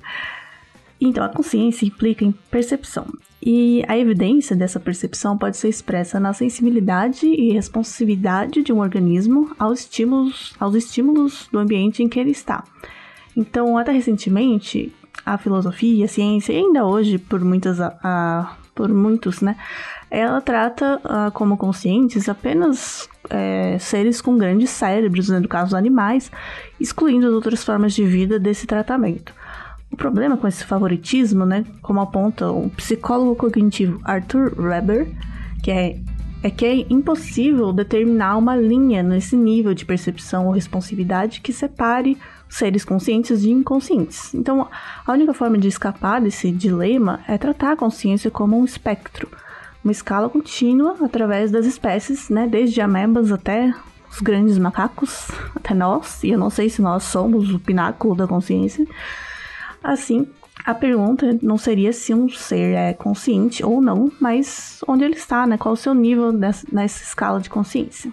Então, 0.98 1.22
a 1.22 1.28
consciência 1.28 1.84
implica 1.84 2.24
em 2.24 2.32
percepção. 2.50 3.06
E 3.42 3.84
a 3.86 3.98
evidência 3.98 4.56
dessa 4.56 4.80
percepção 4.80 5.36
pode 5.36 5.58
ser 5.58 5.68
expressa 5.68 6.18
na 6.18 6.32
sensibilidade 6.32 7.26
e 7.26 7.52
responsividade 7.52 8.62
de 8.62 8.72
um 8.72 8.80
organismo 8.80 9.54
aos 9.58 9.80
estímulos, 9.80 10.54
aos 10.58 10.74
estímulos 10.74 11.48
do 11.52 11.58
ambiente 11.58 12.02
em 12.02 12.08
que 12.08 12.18
ele 12.18 12.30
está. 12.30 12.64
Então, 13.36 13.76
até 13.76 13.92
recentemente, 13.92 14.92
a 15.24 15.36
filosofia, 15.36 16.06
a 16.06 16.08
ciência, 16.08 16.52
e 16.52 16.56
ainda 16.56 16.86
hoje, 16.86 17.18
por 17.18 17.44
muitas, 17.44 17.80
a, 17.80 18.56
por 18.74 18.88
muitos, 18.88 19.40
né, 19.40 19.56
ela 20.10 20.40
trata 20.40 21.00
uh, 21.04 21.30
como 21.32 21.56
conscientes 21.56 22.28
apenas 22.28 23.08
é, 23.28 23.76
seres 23.78 24.20
com 24.20 24.38
grandes 24.38 24.70
cérebros, 24.70 25.28
né, 25.28 25.40
no 25.40 25.48
caso 25.48 25.76
animais, 25.76 26.30
excluindo 26.80 27.26
as 27.26 27.32
outras 27.32 27.64
formas 27.64 27.92
de 27.92 28.04
vida 28.04 28.38
desse 28.38 28.66
tratamento. 28.66 29.34
O 29.90 29.96
problema 29.96 30.36
com 30.36 30.46
esse 30.46 30.64
favoritismo, 30.64 31.44
né, 31.44 31.64
como 31.82 32.00
aponta 32.00 32.50
o 32.50 32.70
psicólogo 32.70 33.36
cognitivo 33.36 34.00
Arthur 34.04 34.54
Weber, 34.58 35.08
que 35.62 35.70
é, 35.70 35.98
é 36.42 36.50
que 36.50 36.64
é 36.64 36.86
impossível 36.90 37.72
determinar 37.72 38.36
uma 38.36 38.56
linha 38.56 39.02
nesse 39.02 39.36
nível 39.36 39.74
de 39.74 39.84
percepção 39.84 40.46
ou 40.46 40.52
responsividade 40.52 41.40
que 41.40 41.52
separe 41.52 42.16
seres 42.48 42.84
conscientes 42.84 43.42
de 43.42 43.50
inconscientes. 43.50 44.32
Então, 44.34 44.68
a 45.06 45.12
única 45.12 45.34
forma 45.34 45.58
de 45.58 45.68
escapar 45.68 46.20
desse 46.20 46.50
dilema 46.50 47.20
é 47.26 47.36
tratar 47.36 47.72
a 47.72 47.76
consciência 47.76 48.30
como 48.30 48.58
um 48.58 48.64
espectro, 48.64 49.28
uma 49.84 49.92
escala 49.92 50.28
contínua 50.28 50.96
através 51.02 51.50
das 51.50 51.66
espécies, 51.66 52.28
né, 52.28 52.46
desde 52.46 52.80
amebas 52.80 53.30
até 53.32 53.74
os 54.10 54.20
grandes 54.20 54.58
macacos, 54.58 55.28
até 55.54 55.74
nós, 55.74 56.22
e 56.22 56.30
eu 56.30 56.38
não 56.38 56.50
sei 56.50 56.68
se 56.68 56.80
nós 56.80 57.04
somos 57.04 57.52
o 57.52 57.58
pináculo 57.58 58.14
da 58.14 58.26
consciência. 58.26 58.86
Assim, 59.82 60.26
a 60.64 60.74
pergunta 60.74 61.38
não 61.42 61.56
seria 61.58 61.92
se 61.92 62.12
um 62.12 62.28
ser 62.28 62.74
é 62.74 62.92
consciente 62.92 63.64
ou 63.64 63.80
não, 63.80 64.10
mas 64.20 64.80
onde 64.88 65.04
ele 65.04 65.14
está, 65.14 65.46
né? 65.46 65.56
Qual 65.56 65.74
o 65.74 65.76
seu 65.76 65.94
nível 65.94 66.32
nessa, 66.32 66.66
nessa 66.72 67.04
escala 67.04 67.40
de 67.40 67.48
consciência. 67.48 68.10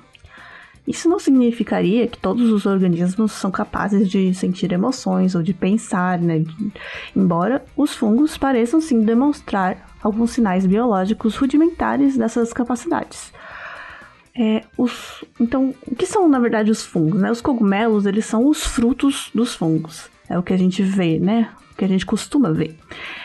Isso 0.86 1.08
não 1.08 1.18
significaria 1.18 2.08
que 2.08 2.18
todos 2.18 2.50
os 2.52 2.66
organismos 2.66 3.32
são 3.32 3.50
capazes 3.50 4.10
de 4.10 4.34
sentir 4.34 4.72
emoções 4.74 5.34
ou 5.34 5.42
de 5.42 5.54
pensar, 5.54 6.20
né? 6.20 6.44
Embora 7.16 7.64
os 7.76 7.96
fungos 7.96 8.38
pareçam 8.38 8.82
sim 8.82 9.02
demonstrar 9.02 9.96
alguns 10.04 10.32
sinais 10.32 10.66
biológicos 10.66 11.38
rudimentares 11.38 12.18
dessas 12.18 12.52
capacidades. 12.52 13.32
É, 14.36 14.64
os, 14.78 15.24
então, 15.40 15.74
o 15.86 15.96
que 15.96 16.06
são 16.06 16.28
na 16.28 16.40
verdade 16.40 16.72
os 16.72 16.84
fungos? 16.84 17.22
Né? 17.22 17.32
Os 17.32 17.40
cogumelos 17.40 18.06
eles 18.06 18.26
são 18.26 18.48
os 18.48 18.66
frutos 18.66 19.30
dos 19.34 19.56
fungos. 19.56 20.10
É 20.28 20.38
o 20.38 20.44
que 20.44 20.54
a 20.54 20.58
gente 20.58 20.82
vê, 20.82 21.20
né? 21.20 21.50
O 21.72 21.76
que 21.76 21.86
a 21.86 21.88
gente 21.88 22.06
costuma 22.06 22.52
ver. 22.52 22.78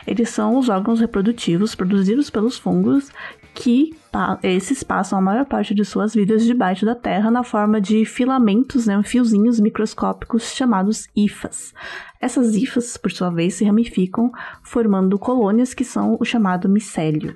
Eles 0.07 0.29
são 0.29 0.57
os 0.57 0.69
órgãos 0.69 1.01
reprodutivos 1.01 1.75
produzidos 1.75 2.31
pelos 2.31 2.57
fungos 2.57 3.11
que 3.59 3.93
esses 4.41 4.85
passam 4.85 5.19
a 5.19 5.23
maior 5.23 5.45
parte 5.45 5.75
de 5.75 5.85
suas 5.85 6.15
vidas 6.15 6.45
debaixo 6.45 6.87
da 6.87 6.95
terra 6.95 7.29
na 7.29 7.43
forma 7.43 7.81
de 7.81 8.05
filamentos, 8.05 8.87
né, 8.87 9.03
fiozinhos 9.03 9.59
microscópicos 9.59 10.55
chamados 10.55 11.09
hifas. 11.15 11.75
Essas 12.21 12.55
hifas, 12.55 12.97
por 12.97 13.11
sua 13.11 13.31
vez, 13.31 13.55
se 13.55 13.65
ramificam, 13.65 14.31
formando 14.63 15.19
colônias 15.19 15.75
que 15.75 15.85
são 15.85 16.17
o 16.21 16.25
chamado 16.25 16.69
micélio. 16.69 17.35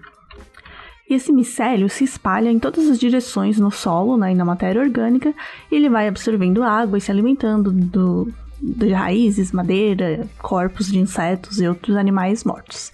E 1.11 1.14
esse 1.14 1.33
micélio 1.33 1.91
se 1.91 2.05
espalha 2.05 2.50
em 2.52 2.59
todas 2.61 2.88
as 2.88 3.00
direções 3.00 3.59
no 3.59 3.73
solo 3.73 4.17
né, 4.17 4.31
e 4.31 4.37
na 4.37 4.45
matéria 4.45 4.81
orgânica, 4.81 5.35
e 5.73 5.75
ele 5.75 5.88
vai 5.88 6.07
absorvendo 6.07 6.62
água 6.62 6.99
e 6.99 7.00
se 7.00 7.11
alimentando 7.11 7.73
do, 7.73 8.33
de 8.61 8.93
raízes, 8.93 9.50
madeira, 9.50 10.29
corpos 10.38 10.87
de 10.87 11.00
insetos 11.00 11.61
e 11.61 11.67
outros 11.67 11.97
animais 11.97 12.45
mortos. 12.45 12.93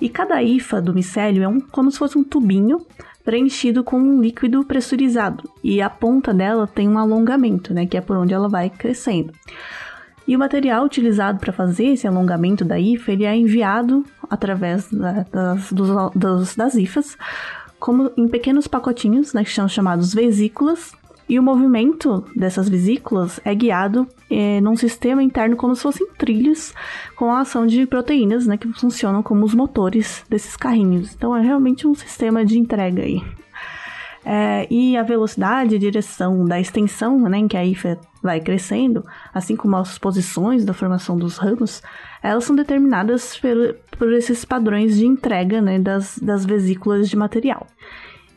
E 0.00 0.08
cada 0.08 0.42
hifa 0.42 0.80
do 0.80 0.92
micélio 0.92 1.42
é 1.42 1.48
um, 1.48 1.60
como 1.60 1.90
se 1.90 1.98
fosse 1.98 2.18
um 2.18 2.24
tubinho 2.24 2.84
preenchido 3.24 3.82
com 3.82 3.98
um 3.98 4.20
líquido 4.20 4.64
pressurizado. 4.64 5.50
E 5.62 5.82
a 5.82 5.90
ponta 5.90 6.32
dela 6.32 6.66
tem 6.66 6.88
um 6.88 6.98
alongamento, 6.98 7.74
né, 7.74 7.86
que 7.86 7.96
é 7.96 8.00
por 8.00 8.16
onde 8.16 8.32
ela 8.32 8.48
vai 8.48 8.70
crescendo. 8.70 9.32
E 10.28 10.34
o 10.34 10.38
material 10.38 10.84
utilizado 10.84 11.38
para 11.38 11.52
fazer 11.52 11.86
esse 11.86 12.06
alongamento 12.06 12.64
da 12.64 12.78
hifa 12.78 13.12
ele 13.12 13.24
é 13.24 13.36
enviado 13.36 14.04
através 14.28 14.90
da, 14.90 15.24
das, 15.30 15.72
dos, 15.72 15.88
dos, 16.14 16.56
das 16.56 16.74
hifas 16.74 17.16
como 17.78 18.10
em 18.16 18.26
pequenos 18.26 18.66
pacotinhos, 18.66 19.32
né, 19.32 19.44
que 19.44 19.52
são 19.52 19.68
chamados 19.68 20.14
vesículas, 20.14 20.92
e 21.28 21.38
o 21.38 21.42
movimento 21.42 22.24
dessas 22.34 22.68
vesículas 22.68 23.40
é 23.44 23.54
guiado 23.54 24.06
é, 24.30 24.60
num 24.60 24.76
sistema 24.76 25.22
interno 25.22 25.56
como 25.56 25.74
se 25.74 25.82
fossem 25.82 26.06
trilhos 26.18 26.72
com 27.16 27.32
a 27.32 27.40
ação 27.40 27.66
de 27.66 27.84
proteínas, 27.86 28.46
né, 28.46 28.56
que 28.56 28.72
funcionam 28.72 29.22
como 29.22 29.44
os 29.44 29.54
motores 29.54 30.24
desses 30.28 30.56
carrinhos. 30.56 31.14
Então 31.14 31.36
é 31.36 31.42
realmente 31.42 31.86
um 31.86 31.94
sistema 31.94 32.44
de 32.44 32.58
entrega 32.58 33.02
aí. 33.02 33.22
É, 34.28 34.66
e 34.68 34.96
a 34.96 35.04
velocidade 35.04 35.76
e 35.76 35.78
direção 35.78 36.44
da 36.44 36.60
extensão 36.60 37.16
né, 37.28 37.38
em 37.38 37.46
que 37.46 37.56
a 37.56 37.64
IFA 37.64 37.98
vai 38.20 38.40
crescendo, 38.40 39.04
assim 39.32 39.54
como 39.54 39.76
as 39.76 39.98
posições 39.98 40.64
da 40.64 40.74
formação 40.74 41.16
dos 41.16 41.36
ramos, 41.36 41.80
elas 42.20 42.42
são 42.42 42.56
determinadas 42.56 43.36
por, 43.38 43.76
por 43.96 44.12
esses 44.12 44.44
padrões 44.44 44.96
de 44.96 45.06
entrega 45.06 45.62
né, 45.62 45.78
das, 45.78 46.18
das 46.18 46.44
vesículas 46.44 47.08
de 47.08 47.16
material. 47.16 47.68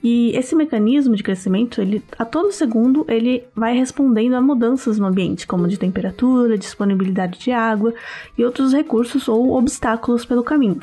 E 0.02 0.32
esse 0.36 0.56
mecanismo 0.56 1.16
de 1.16 1.24
crescimento, 1.24 1.82
ele 1.82 2.02
a 2.18 2.24
todo 2.24 2.54
segundo, 2.54 3.06
ele 3.10 3.44
vai 3.54 3.78
respondendo 3.78 4.34
a 4.36 4.42
mudanças 4.42 4.98
no 4.98 5.06
ambiente, 5.06 5.46
como 5.46 5.68
de 5.68 5.78
temperatura, 5.78 6.58
disponibilidade 6.58 7.38
de 7.40 7.52
água 7.52 7.94
e 8.38 8.46
outros 8.46 8.72
recursos 8.72 9.28
ou 9.28 9.58
obstáculos 9.58 10.26
pelo 10.26 10.44
caminho. 10.44 10.80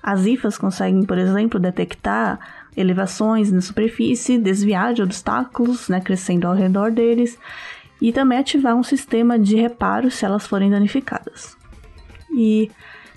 As 0.00 0.26
IFAs 0.26 0.58
conseguem, 0.58 1.04
por 1.04 1.18
exemplo, 1.18 1.58
detectar 1.58 2.38
elevações 2.76 3.52
na 3.52 3.60
superfície, 3.60 4.38
desviar 4.38 4.94
de 4.94 5.02
obstáculos, 5.02 5.88
né, 5.88 6.00
crescendo 6.00 6.46
ao 6.46 6.54
redor 6.54 6.90
deles, 6.90 7.38
e 8.00 8.12
também 8.12 8.38
ativar 8.38 8.74
um 8.74 8.82
sistema 8.82 9.38
de 9.38 9.56
reparo 9.56 10.10
se 10.10 10.24
elas 10.24 10.46
forem 10.46 10.70
danificadas. 10.70 11.56
E 12.36 12.70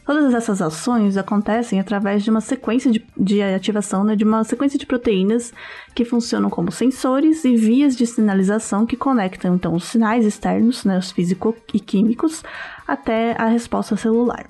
Todas 0.06 0.36
essas 0.36 0.62
ações 0.62 1.18
acontecem 1.18 1.80
através 1.80 2.24
de 2.24 2.30
uma 2.30 2.42
sequência 2.42 2.92
de, 2.92 3.04
de 3.18 3.42
ativação, 3.42 4.04
né, 4.04 4.16
de 4.16 4.24
uma 4.24 4.44
sequência 4.44 4.78
de 4.78 4.86
proteínas 4.86 5.52
que 5.96 6.06
funcionam 6.06 6.50
como 6.50 6.72
sensores 6.72 7.44
e 7.44 7.56
vias 7.56 7.96
de 7.96 8.06
sinalização 8.06 8.86
que 8.86 8.96
conectam 8.96 9.56
então 9.56 9.74
os 9.74 9.86
sinais 9.86 10.24
externos, 10.24 10.86
né, 10.86 10.98
os 11.00 11.12
físico 11.12 11.56
e 11.74 11.80
químicos, 11.80 12.44
até 12.88 13.36
a 13.42 13.46
resposta 13.48 13.98
celular. 13.98 14.46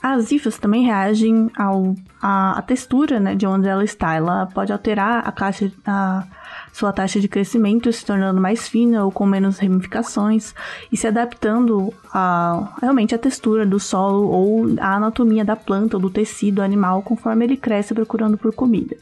As 0.00 0.32
IFAs 0.32 0.58
também 0.58 0.84
reagem 0.84 1.48
ao, 1.56 1.94
à, 2.20 2.58
à 2.58 2.62
textura 2.62 3.20
né, 3.20 3.36
de 3.36 3.46
onde 3.46 3.68
ela 3.68 3.84
está. 3.84 4.14
Ela 4.14 4.46
pode 4.46 4.72
alterar 4.72 5.26
a 5.26 5.30
caixa, 5.30 5.70
a, 5.86 6.24
sua 6.72 6.92
taxa 6.92 7.20
de 7.20 7.28
crescimento 7.28 7.92
se 7.92 8.04
tornando 8.04 8.40
mais 8.40 8.66
fina 8.66 9.04
ou 9.04 9.12
com 9.12 9.26
menos 9.26 9.58
ramificações 9.58 10.54
e 10.90 10.96
se 10.96 11.06
adaptando 11.06 11.92
a 12.12 12.74
realmente 12.80 13.14
a 13.14 13.18
textura 13.18 13.66
do 13.66 13.78
solo 13.78 14.28
ou 14.28 14.66
a 14.80 14.96
anatomia 14.96 15.44
da 15.44 15.54
planta 15.54 15.96
ou 15.96 16.00
do 16.00 16.10
tecido 16.10 16.62
animal 16.62 17.02
conforme 17.02 17.44
ele 17.44 17.56
cresce 17.56 17.94
procurando 17.94 18.38
por 18.38 18.54
comida. 18.54 18.96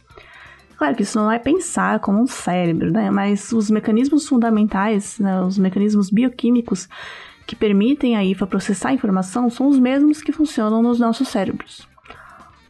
Claro 0.77 0.97
que 0.97 1.03
isso 1.03 1.19
não 1.19 1.31
é 1.31 1.39
pensar 1.39 2.01
como 2.01 2.23
um 2.23 2.27
cérebro, 2.27 2.91
né? 2.91 3.11
Mas 3.11 3.53
os 3.53 3.71
mecanismos 3.71 4.27
fundamentais, 4.27 5.19
né, 5.19 5.41
os 5.43 5.59
mecanismos 5.59 6.09
bioquímicos 6.09 6.89
que 7.47 7.55
permitem 7.55 8.17
a 8.17 8.25
IFA 8.25 8.47
processar 8.47 8.89
a 8.89 8.95
informação 8.95 9.51
são 9.51 9.69
os 9.69 9.79
mesmos 9.79 10.23
que 10.23 10.33
funcionam 10.33 10.83
nos 10.83 10.99
nossos 10.99 11.29
cérebros. 11.29 11.90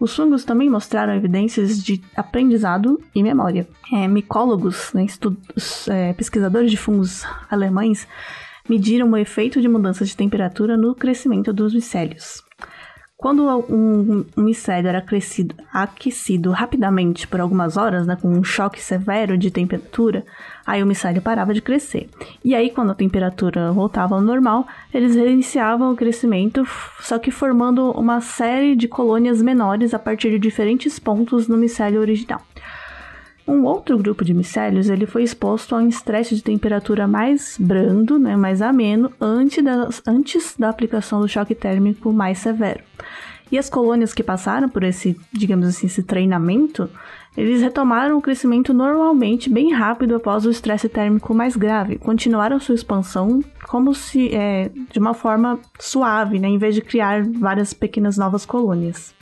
Os 0.00 0.16
fungos 0.16 0.46
também 0.46 0.70
mostraram 0.70 1.14
evidências 1.14 1.84
de 1.84 2.02
aprendizado 2.16 2.98
e 3.14 3.22
memória. 3.22 3.68
É, 3.92 4.08
micólogos, 4.08 4.90
né, 4.94 5.04
estudos, 5.04 5.86
é, 5.88 6.14
pesquisadores 6.14 6.70
de 6.70 6.78
fungos 6.78 7.22
alemães, 7.50 8.08
mediram 8.66 9.10
o 9.10 9.16
efeito 9.16 9.60
de 9.60 9.68
mudanças 9.68 10.08
de 10.08 10.16
temperatura 10.16 10.74
no 10.74 10.94
crescimento 10.94 11.52
dos 11.52 11.74
micélios. 11.74 12.42
Quando 13.20 13.46
um, 13.68 14.24
um 14.34 14.42
micélio 14.42 14.88
era 14.88 15.02
crescido, 15.02 15.54
aquecido 15.70 16.52
rapidamente 16.52 17.28
por 17.28 17.38
algumas 17.38 17.76
horas, 17.76 18.06
né, 18.06 18.16
com 18.16 18.28
um 18.28 18.42
choque 18.42 18.80
severo 18.80 19.36
de 19.36 19.50
temperatura, 19.50 20.24
aí 20.66 20.82
o 20.82 20.86
micélio 20.86 21.20
parava 21.20 21.52
de 21.52 21.60
crescer. 21.60 22.08
E 22.42 22.54
aí, 22.54 22.70
quando 22.70 22.92
a 22.92 22.94
temperatura 22.94 23.72
voltava 23.72 24.14
ao 24.14 24.22
normal, 24.22 24.66
eles 24.92 25.16
reiniciavam 25.16 25.92
o 25.92 25.96
crescimento, 25.96 26.66
só 27.00 27.18
que 27.18 27.30
formando 27.30 27.90
uma 27.90 28.22
série 28.22 28.74
de 28.74 28.88
colônias 28.88 29.42
menores 29.42 29.92
a 29.92 29.98
partir 29.98 30.30
de 30.30 30.38
diferentes 30.38 30.98
pontos 30.98 31.46
no 31.46 31.58
micélio 31.58 32.00
original. 32.00 32.40
Um 33.50 33.64
outro 33.64 33.98
grupo 33.98 34.24
de 34.24 34.32
micélios 34.32 34.88
ele 34.88 35.06
foi 35.06 35.24
exposto 35.24 35.74
a 35.74 35.78
um 35.78 35.88
estresse 35.88 36.36
de 36.36 36.42
temperatura 36.42 37.08
mais 37.08 37.56
brando, 37.58 38.16
né, 38.16 38.36
mais 38.36 38.62
ameno, 38.62 39.10
antes 39.20 39.64
da, 39.64 39.88
antes 40.06 40.54
da 40.56 40.68
aplicação 40.68 41.20
do 41.20 41.26
choque 41.26 41.52
térmico 41.52 42.12
mais 42.12 42.38
severo. 42.38 42.78
E 43.50 43.58
as 43.58 43.68
colônias 43.68 44.14
que 44.14 44.22
passaram 44.22 44.68
por 44.68 44.84
esse, 44.84 45.18
digamos 45.32 45.66
assim, 45.66 45.88
esse 45.88 46.04
treinamento, 46.04 46.88
eles 47.36 47.60
retomaram 47.60 48.18
o 48.18 48.22
crescimento 48.22 48.72
normalmente 48.72 49.50
bem 49.50 49.72
rápido 49.72 50.14
após 50.14 50.46
o 50.46 50.50
estresse 50.50 50.88
térmico 50.88 51.34
mais 51.34 51.56
grave. 51.56 51.98
Continuaram 51.98 52.60
sua 52.60 52.76
expansão 52.76 53.42
como 53.66 53.92
se 53.92 54.32
é, 54.32 54.70
de 54.92 55.00
uma 55.00 55.12
forma 55.12 55.58
suave, 55.76 56.38
né, 56.38 56.46
em 56.46 56.58
vez 56.58 56.76
de 56.76 56.82
criar 56.82 57.24
várias 57.24 57.74
pequenas 57.74 58.16
novas 58.16 58.46
colônias. 58.46 59.12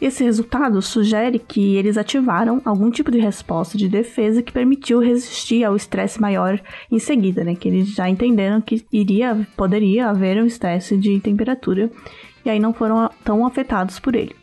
Esse 0.00 0.24
resultado 0.24 0.80
sugere 0.80 1.38
que 1.38 1.76
eles 1.76 1.98
ativaram 1.98 2.62
algum 2.64 2.90
tipo 2.90 3.10
de 3.10 3.18
resposta 3.18 3.76
de 3.76 3.86
defesa 3.86 4.42
que 4.42 4.52
permitiu 4.52 4.98
resistir 4.98 5.62
ao 5.62 5.76
estresse 5.76 6.18
maior 6.18 6.58
em 6.90 6.98
seguida, 6.98 7.44
né? 7.44 7.54
Que 7.54 7.68
eles 7.68 7.88
já 7.88 8.08
entenderam 8.08 8.62
que 8.62 8.84
iria, 8.90 9.46
poderia 9.56 10.08
haver 10.08 10.42
um 10.42 10.46
estresse 10.46 10.96
de 10.96 11.20
temperatura 11.20 11.90
e 12.44 12.48
aí 12.48 12.58
não 12.58 12.72
foram 12.72 13.10
tão 13.22 13.46
afetados 13.46 13.98
por 14.00 14.14
ele. 14.14 14.34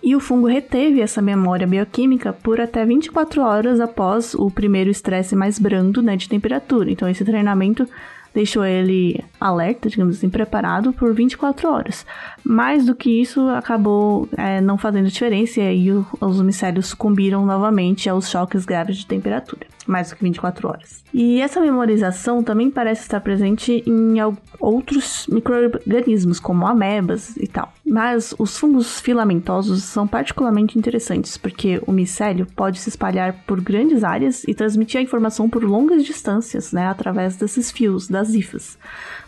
E 0.00 0.14
o 0.14 0.20
fungo 0.20 0.46
reteve 0.46 1.00
essa 1.00 1.22
memória 1.22 1.66
bioquímica 1.66 2.32
por 2.32 2.60
até 2.60 2.84
24 2.84 3.40
horas 3.42 3.80
após 3.80 4.34
o 4.34 4.50
primeiro 4.50 4.90
estresse 4.90 5.34
mais 5.34 5.58
brando 5.58 6.02
né, 6.02 6.14
de 6.14 6.28
temperatura. 6.28 6.90
Então, 6.90 7.08
esse 7.08 7.24
treinamento 7.24 7.88
deixou 8.34 8.64
ele 8.64 9.22
alerta, 9.40 9.88
digamos 9.88 10.16
assim, 10.16 10.28
preparado 10.28 10.92
por 10.92 11.14
24 11.14 11.68
horas. 11.68 12.04
Mais 12.42 12.84
do 12.84 12.94
que 12.94 13.22
isso, 13.22 13.48
acabou 13.48 14.28
é, 14.36 14.60
não 14.60 14.76
fazendo 14.76 15.08
diferença 15.08 15.60
e 15.60 15.90
os 15.90 16.42
micélios 16.42 16.88
sucumbiram 16.88 17.46
novamente 17.46 18.08
aos 18.08 18.28
choques 18.28 18.64
graves 18.64 18.96
de 18.96 19.06
temperatura, 19.06 19.66
mais 19.86 20.10
do 20.10 20.16
que 20.16 20.24
24 20.24 20.68
horas. 20.68 21.04
E 21.12 21.40
essa 21.40 21.60
memorização 21.60 22.42
também 22.42 22.70
parece 22.70 23.02
estar 23.02 23.20
presente 23.20 23.82
em 23.86 24.16
outros 24.58 25.26
micro-organismos, 25.28 26.40
como 26.40 26.66
amebas 26.66 27.36
e 27.36 27.46
tal. 27.46 27.72
Mas 27.86 28.34
os 28.38 28.58
fungos 28.58 29.00
filamentosos 29.00 29.84
são 29.84 30.06
particularmente 30.06 30.78
interessantes, 30.78 31.36
porque 31.36 31.80
o 31.86 31.92
micélio 31.92 32.46
pode 32.56 32.80
se 32.80 32.88
espalhar 32.88 33.44
por 33.46 33.60
grandes 33.60 34.02
áreas 34.02 34.42
e 34.44 34.54
transmitir 34.54 34.98
a 34.98 35.02
informação 35.02 35.48
por 35.48 35.62
longas 35.62 36.04
distâncias, 36.04 36.72
né, 36.72 36.86
através 36.86 37.36
desses 37.36 37.70
fios, 37.70 38.08
das 38.08 38.23
hifas. 38.32 38.78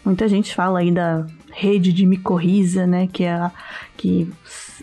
Muita 0.05 0.29
gente 0.29 0.55
fala 0.55 0.79
aí 0.79 0.93
da 0.93 1.27
rede 1.53 1.93
de 1.93 2.07
micorriza, 2.07 2.87
né, 2.87 3.09
que 3.09 3.25
é 3.25 3.33
a, 3.33 3.51
que 3.97 4.33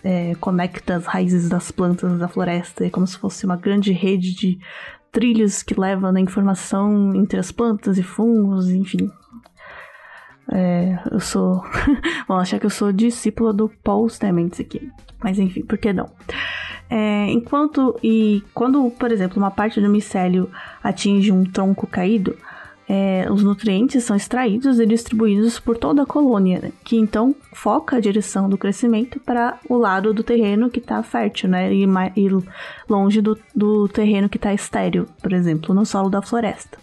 é, 0.03 0.35
conecta 0.35 0.95
as 0.95 1.05
raízes 1.05 1.47
das 1.47 1.71
plantas 1.71 2.19
da 2.19 2.27
floresta, 2.27 2.85
é 2.85 2.89
como 2.89 3.07
se 3.07 3.17
fosse 3.17 3.45
uma 3.45 3.55
grande 3.55 3.93
rede 3.93 4.35
de 4.35 4.59
trilhos 5.11 5.63
que 5.63 5.79
levam 5.79 6.13
a 6.13 6.19
informação 6.19 7.15
entre 7.15 7.39
as 7.39 7.51
plantas 7.51 7.97
e 7.97 8.03
fungos, 8.03 8.69
enfim. 8.69 9.09
É, 10.51 10.99
eu 11.09 11.19
sou. 11.19 11.63
Vão 12.27 12.37
achar 12.37 12.59
que 12.59 12.65
eu 12.65 12.69
sou 12.69 12.91
discípula 12.91 13.53
do 13.53 13.69
Paul 13.83 14.09
Stamets 14.09 14.59
aqui. 14.59 14.91
Mas 15.23 15.39
enfim, 15.39 15.61
por 15.61 15.77
que 15.77 15.93
não? 15.93 16.09
É, 16.89 17.27
enquanto. 17.29 17.97
E 18.03 18.43
quando, 18.53 18.89
por 18.91 19.11
exemplo, 19.11 19.37
uma 19.37 19.51
parte 19.51 19.79
do 19.79 19.89
micélio 19.89 20.49
atinge 20.83 21.31
um 21.31 21.45
tronco 21.45 21.87
caído, 21.87 22.35
é, 22.87 23.25
os 23.31 23.43
nutrientes 23.43 24.03
são 24.03 24.15
extraídos 24.15 24.79
e 24.79 24.85
distribuídos 24.85 25.59
por 25.59 25.77
toda 25.77 26.03
a 26.03 26.05
colônia, 26.05 26.59
né? 26.59 26.71
que 26.83 26.97
então 26.97 27.33
foca 27.53 27.97
a 27.97 27.99
direção 27.99 28.49
do 28.49 28.57
crescimento 28.57 29.19
para 29.19 29.57
o 29.69 29.77
lado 29.77 30.13
do 30.13 30.23
terreno 30.23 30.69
que 30.69 30.79
está 30.79 31.01
fértil, 31.01 31.49
né? 31.49 31.73
E, 31.73 31.85
e 32.17 32.29
longe 32.89 33.21
do, 33.21 33.37
do 33.55 33.87
terreno 33.87 34.27
que 34.27 34.37
está 34.37 34.53
estéril, 34.53 35.07
por 35.21 35.31
exemplo, 35.31 35.73
no 35.73 35.85
solo 35.85 36.09
da 36.09 36.21
floresta. 36.21 36.77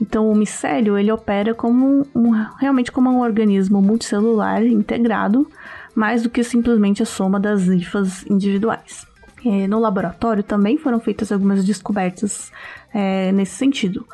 Então, 0.00 0.28
o 0.28 0.34
micélio 0.34 0.98
ele 0.98 1.12
opera 1.12 1.54
como 1.54 2.06
um, 2.14 2.30
realmente 2.58 2.90
como 2.90 3.08
um 3.08 3.20
organismo 3.20 3.80
multicelular 3.80 4.64
integrado, 4.64 5.46
mais 5.94 6.22
do 6.22 6.30
que 6.30 6.42
simplesmente 6.42 7.02
a 7.02 7.06
soma 7.06 7.38
das 7.38 7.66
hifas 7.66 8.26
individuais. 8.26 9.06
E 9.44 9.66
no 9.66 9.78
laboratório 9.78 10.42
também 10.42 10.76
foram 10.76 11.00
feitas 11.00 11.30
algumas 11.30 11.64
descobertas 11.64 12.50
é, 12.92 13.30
nesse 13.32 13.54
sentido. 13.54 14.06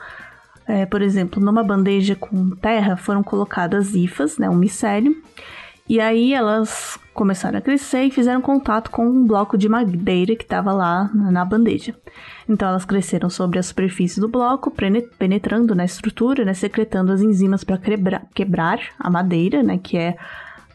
É, 0.69 0.85
por 0.85 1.01
exemplo, 1.01 1.43
numa 1.43 1.65
bandeja 1.65 2.15
com 2.15 2.51
terra 2.51 2.95
foram 2.95 3.23
colocadas 3.23 3.95
hifas, 3.95 4.37
né, 4.37 4.51
um 4.51 4.55
micélio, 4.55 5.17
e 5.89 5.99
aí 5.99 6.35
elas 6.35 6.99
começaram 7.15 7.59
a 7.59 7.63
crescer 7.63 8.03
e 8.03 8.11
fizeram 8.11 8.43
contato 8.43 8.91
com 8.91 9.07
um 9.09 9.27
bloco 9.27 9.57
de 9.57 9.67
madeira 9.67 10.37
que 10.37 10.45
estava 10.45 10.71
lá 10.71 11.11
na 11.15 11.43
bandeja. 11.43 11.95
Então 12.47 12.69
elas 12.69 12.85
cresceram 12.85 13.31
sobre 13.31 13.59
a 13.59 13.63
superfície 13.63 14.21
do 14.21 14.29
bloco, 14.29 14.71
penetrando 15.19 15.75
na 15.75 15.87
estrutura, 15.87 16.45
né, 16.45 16.53
secretando 16.53 17.13
as 17.13 17.23
enzimas 17.23 17.65
para 17.65 17.79
quebrar, 17.79 18.27
quebrar 18.35 18.79
a 18.99 19.09
madeira, 19.09 19.63
né, 19.63 19.79
que 19.83 19.97
é, 19.97 20.19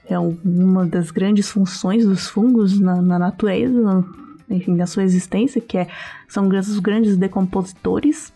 é 0.10 0.18
uma 0.18 0.88
das 0.88 1.12
grandes 1.12 1.52
funções 1.52 2.04
dos 2.04 2.28
fungos 2.28 2.80
na, 2.80 3.00
na 3.00 3.20
natureza, 3.20 4.04
enfim, 4.50 4.76
na 4.76 4.88
sua 4.88 5.04
existência, 5.04 5.62
que 5.62 5.78
é, 5.78 5.88
são 6.28 6.48
os 6.50 6.80
grandes 6.80 7.16
decompositores. 7.16 8.34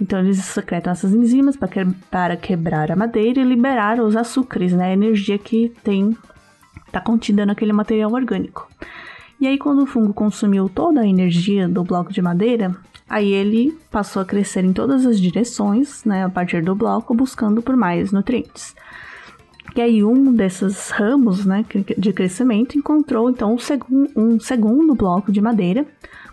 Então 0.00 0.18
eles 0.18 0.38
secretam 0.38 0.92
essas 0.92 1.12
enzimas 1.12 1.56
para, 1.56 1.68
que, 1.68 1.84
para 2.10 2.36
quebrar 2.36 2.92
a 2.92 2.96
madeira 2.96 3.40
e 3.40 3.44
liberar 3.44 3.98
os 4.00 4.14
açúcares, 4.14 4.72
né? 4.72 4.86
A 4.86 4.92
energia 4.92 5.38
que 5.38 5.72
tem 5.82 6.16
está 6.86 7.00
contida 7.00 7.46
naquele 7.46 7.72
material 7.72 8.12
orgânico. 8.12 8.68
E 9.40 9.46
aí 9.46 9.58
quando 9.58 9.82
o 9.82 9.86
fungo 9.86 10.12
consumiu 10.12 10.68
toda 10.68 11.00
a 11.00 11.06
energia 11.06 11.68
do 11.68 11.82
bloco 11.82 12.12
de 12.12 12.22
madeira, 12.22 12.74
aí 13.08 13.32
ele 13.32 13.76
passou 13.90 14.22
a 14.22 14.24
crescer 14.24 14.64
em 14.64 14.72
todas 14.72 15.04
as 15.06 15.20
direções, 15.20 16.04
né, 16.04 16.24
a 16.24 16.30
partir 16.30 16.62
do 16.62 16.74
bloco, 16.74 17.14
buscando 17.14 17.60
por 17.60 17.76
mais 17.76 18.12
nutrientes. 18.12 18.74
E 19.74 19.80
aí 19.80 20.02
um 20.02 20.32
desses 20.32 20.90
ramos, 20.90 21.44
né, 21.44 21.64
de 21.98 22.12
crescimento 22.12 22.78
encontrou 22.78 23.28
então 23.28 23.54
um, 23.54 23.58
segun, 23.58 24.06
um 24.16 24.40
segundo 24.40 24.94
bloco 24.94 25.30
de 25.30 25.40
madeira 25.40 25.86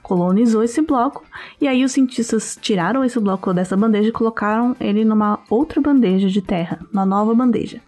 colonizou 0.04 0.64
esse 0.64 0.82
bloco 0.82 1.24
e 1.60 1.68
aí 1.68 1.84
os 1.84 1.94
cientistas 1.94 2.58
tiraram 2.62 3.04
esse 3.04 3.20
bloco 3.20 3.54
dessa 3.54 3.76
bandeja 3.76 4.10
e 4.10 4.12
colocaram 4.12 4.76
ele 4.80 5.04
numa 5.04 5.40
outra 5.50 5.82
bandeja 5.82 6.28
de 6.28 6.42
terra, 6.42 6.80
uma 6.92 7.06
nova 7.06 7.34
bandeja. 7.34 7.82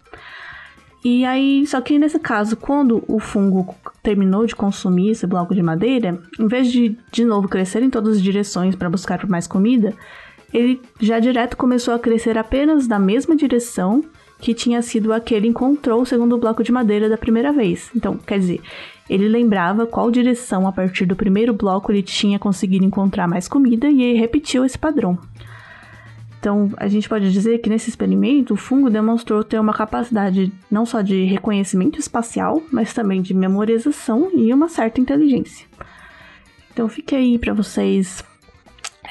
E 1.04 1.24
aí, 1.24 1.64
só 1.68 1.80
que 1.80 2.00
nesse 2.00 2.18
caso, 2.18 2.56
quando 2.56 3.04
o 3.06 3.20
fungo 3.20 3.76
terminou 4.02 4.44
de 4.44 4.56
consumir 4.56 5.10
esse 5.10 5.24
bloco 5.24 5.54
de 5.54 5.62
madeira, 5.62 6.20
em 6.40 6.48
vez 6.48 6.72
de 6.72 6.98
de 7.12 7.24
novo 7.24 7.46
crescer 7.46 7.80
em 7.82 7.90
todas 7.90 8.16
as 8.16 8.22
direções 8.22 8.74
para 8.74 8.90
buscar 8.90 9.24
mais 9.28 9.46
comida, 9.46 9.94
ele 10.52 10.80
já 10.98 11.20
direto 11.20 11.56
começou 11.56 11.94
a 11.94 11.98
crescer 11.98 12.36
apenas 12.36 12.88
na 12.88 12.98
mesma 12.98 13.36
direção 13.36 14.02
que 14.38 14.54
tinha 14.54 14.82
sido 14.82 15.12
a 15.12 15.20
que 15.20 15.34
ele 15.34 15.48
encontrou 15.48 16.02
o 16.02 16.06
segundo 16.06 16.36
bloco 16.36 16.62
de 16.62 16.70
madeira 16.70 17.08
da 17.08 17.16
primeira 17.16 17.52
vez. 17.52 17.90
Então, 17.94 18.16
quer 18.16 18.38
dizer, 18.38 18.60
ele 19.08 19.28
lembrava 19.28 19.86
qual 19.86 20.10
direção 20.10 20.66
a 20.66 20.72
partir 20.72 21.06
do 21.06 21.16
primeiro 21.16 21.54
bloco 21.54 21.90
ele 21.90 22.02
tinha 22.02 22.38
conseguido 22.38 22.84
encontrar 22.84 23.26
mais 23.26 23.48
comida 23.48 23.88
e 23.88 24.14
repetiu 24.14 24.64
esse 24.64 24.78
padrão. 24.78 25.18
Então, 26.38 26.70
a 26.76 26.86
gente 26.86 27.08
pode 27.08 27.32
dizer 27.32 27.58
que 27.58 27.68
nesse 27.68 27.88
experimento 27.88 28.54
o 28.54 28.56
fungo 28.56 28.90
demonstrou 28.90 29.42
ter 29.42 29.58
uma 29.58 29.72
capacidade 29.72 30.52
não 30.70 30.86
só 30.86 31.00
de 31.00 31.24
reconhecimento 31.24 31.98
espacial, 31.98 32.62
mas 32.70 32.92
também 32.92 33.20
de 33.22 33.34
memorização 33.34 34.30
e 34.32 34.52
uma 34.52 34.68
certa 34.68 35.00
inteligência. 35.00 35.66
Então, 36.72 36.88
fique 36.88 37.16
aí 37.16 37.38
para 37.38 37.54
vocês 37.54 38.22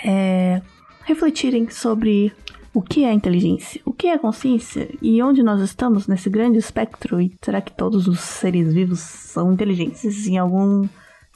é, 0.06 0.62
refletirem 1.04 1.70
sobre 1.70 2.32
o 2.76 2.82
que 2.82 3.06
é 3.06 3.14
inteligência? 3.14 3.82
O 3.86 3.94
que 3.94 4.08
é 4.08 4.18
consciência? 4.18 4.90
E 5.02 5.24
onde 5.24 5.42
nós 5.42 5.62
estamos 5.62 6.08
nesse 6.08 6.30
grande 6.30 6.58
espectro? 6.58 7.22
E 7.22 7.34
será 7.42 7.62
que 7.62 7.72
todos 7.72 8.06
os 8.06 8.20
seres 8.20 8.74
vivos 8.74 9.00
são 9.00 9.54
inteligentes 9.54 10.28
em 10.28 10.38
algum 10.38 10.86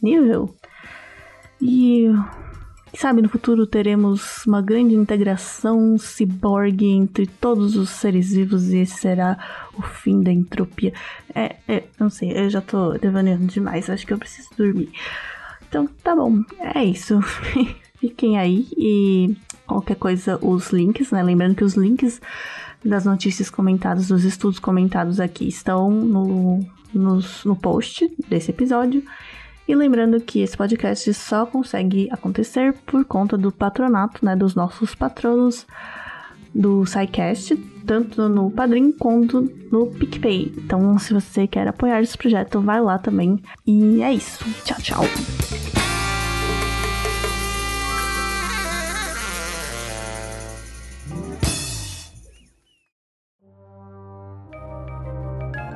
nível? 0.03 0.53
E 1.61 2.07
sabe, 2.93 3.21
no 3.21 3.29
futuro 3.29 3.65
teremos 3.65 4.45
uma 4.45 4.61
grande 4.61 4.95
integração 4.95 5.97
ciborgue 5.97 6.87
entre 6.87 7.25
todos 7.25 7.77
os 7.77 7.89
seres 7.89 8.31
vivos 8.31 8.67
e 8.73 8.79
esse 8.79 8.97
será 8.97 9.37
o 9.77 9.81
fim 9.81 10.21
da 10.21 10.33
entropia. 10.33 10.91
É, 11.33 11.55
é 11.69 11.83
não 11.97 12.09
sei, 12.09 12.33
eu 12.37 12.49
já 12.49 12.59
tô 12.59 12.97
devaneando 12.97 13.45
demais, 13.45 13.89
acho 13.89 14.05
que 14.05 14.11
eu 14.11 14.19
preciso 14.19 14.49
dormir. 14.57 14.91
Então, 15.69 15.87
tá 16.03 16.13
bom, 16.13 16.43
é 16.75 16.83
isso. 16.83 17.17
Fiquem 17.97 18.37
aí 18.37 18.67
e 18.77 19.37
qualquer 19.69 19.95
coisa, 19.95 20.39
os 20.41 20.71
links, 20.71 21.11
né? 21.11 21.21
Lembrando 21.21 21.55
que 21.55 21.63
os 21.63 21.75
links 21.75 22.19
das 22.83 23.05
notícias 23.05 23.49
comentadas, 23.49 24.07
dos 24.07 24.23
estudos 24.23 24.59
comentados 24.59 25.19
aqui 25.19 25.47
estão 25.47 25.91
no, 25.91 26.65
no, 26.93 27.19
no 27.45 27.55
post 27.55 28.11
desse 28.27 28.51
episódio. 28.51 29.03
E 29.67 29.75
lembrando 29.75 30.19
que 30.19 30.39
esse 30.39 30.57
podcast 30.57 31.13
só 31.13 31.45
consegue 31.45 32.09
acontecer 32.11 32.73
por 32.87 33.05
conta 33.05 33.37
do 33.37 33.51
patronato, 33.51 34.25
né, 34.25 34.35
dos 34.35 34.55
nossos 34.55 34.95
patronos 34.95 35.67
do 36.55 36.83
SciCast, 36.87 37.55
tanto 37.85 38.27
no 38.27 38.49
Padrim 38.49 38.91
quanto 38.91 39.41
no 39.71 39.85
PicPay. 39.85 40.51
Então, 40.57 40.97
se 40.97 41.13
você 41.13 41.45
quer 41.45 41.67
apoiar 41.67 42.01
esse 42.01 42.17
projeto, 42.17 42.59
vai 42.59 42.81
lá 42.81 42.97
também. 42.97 43.39
E 43.67 44.01
é 44.01 44.11
isso. 44.11 44.43
Tchau, 44.65 44.77
tchau. 44.81 45.68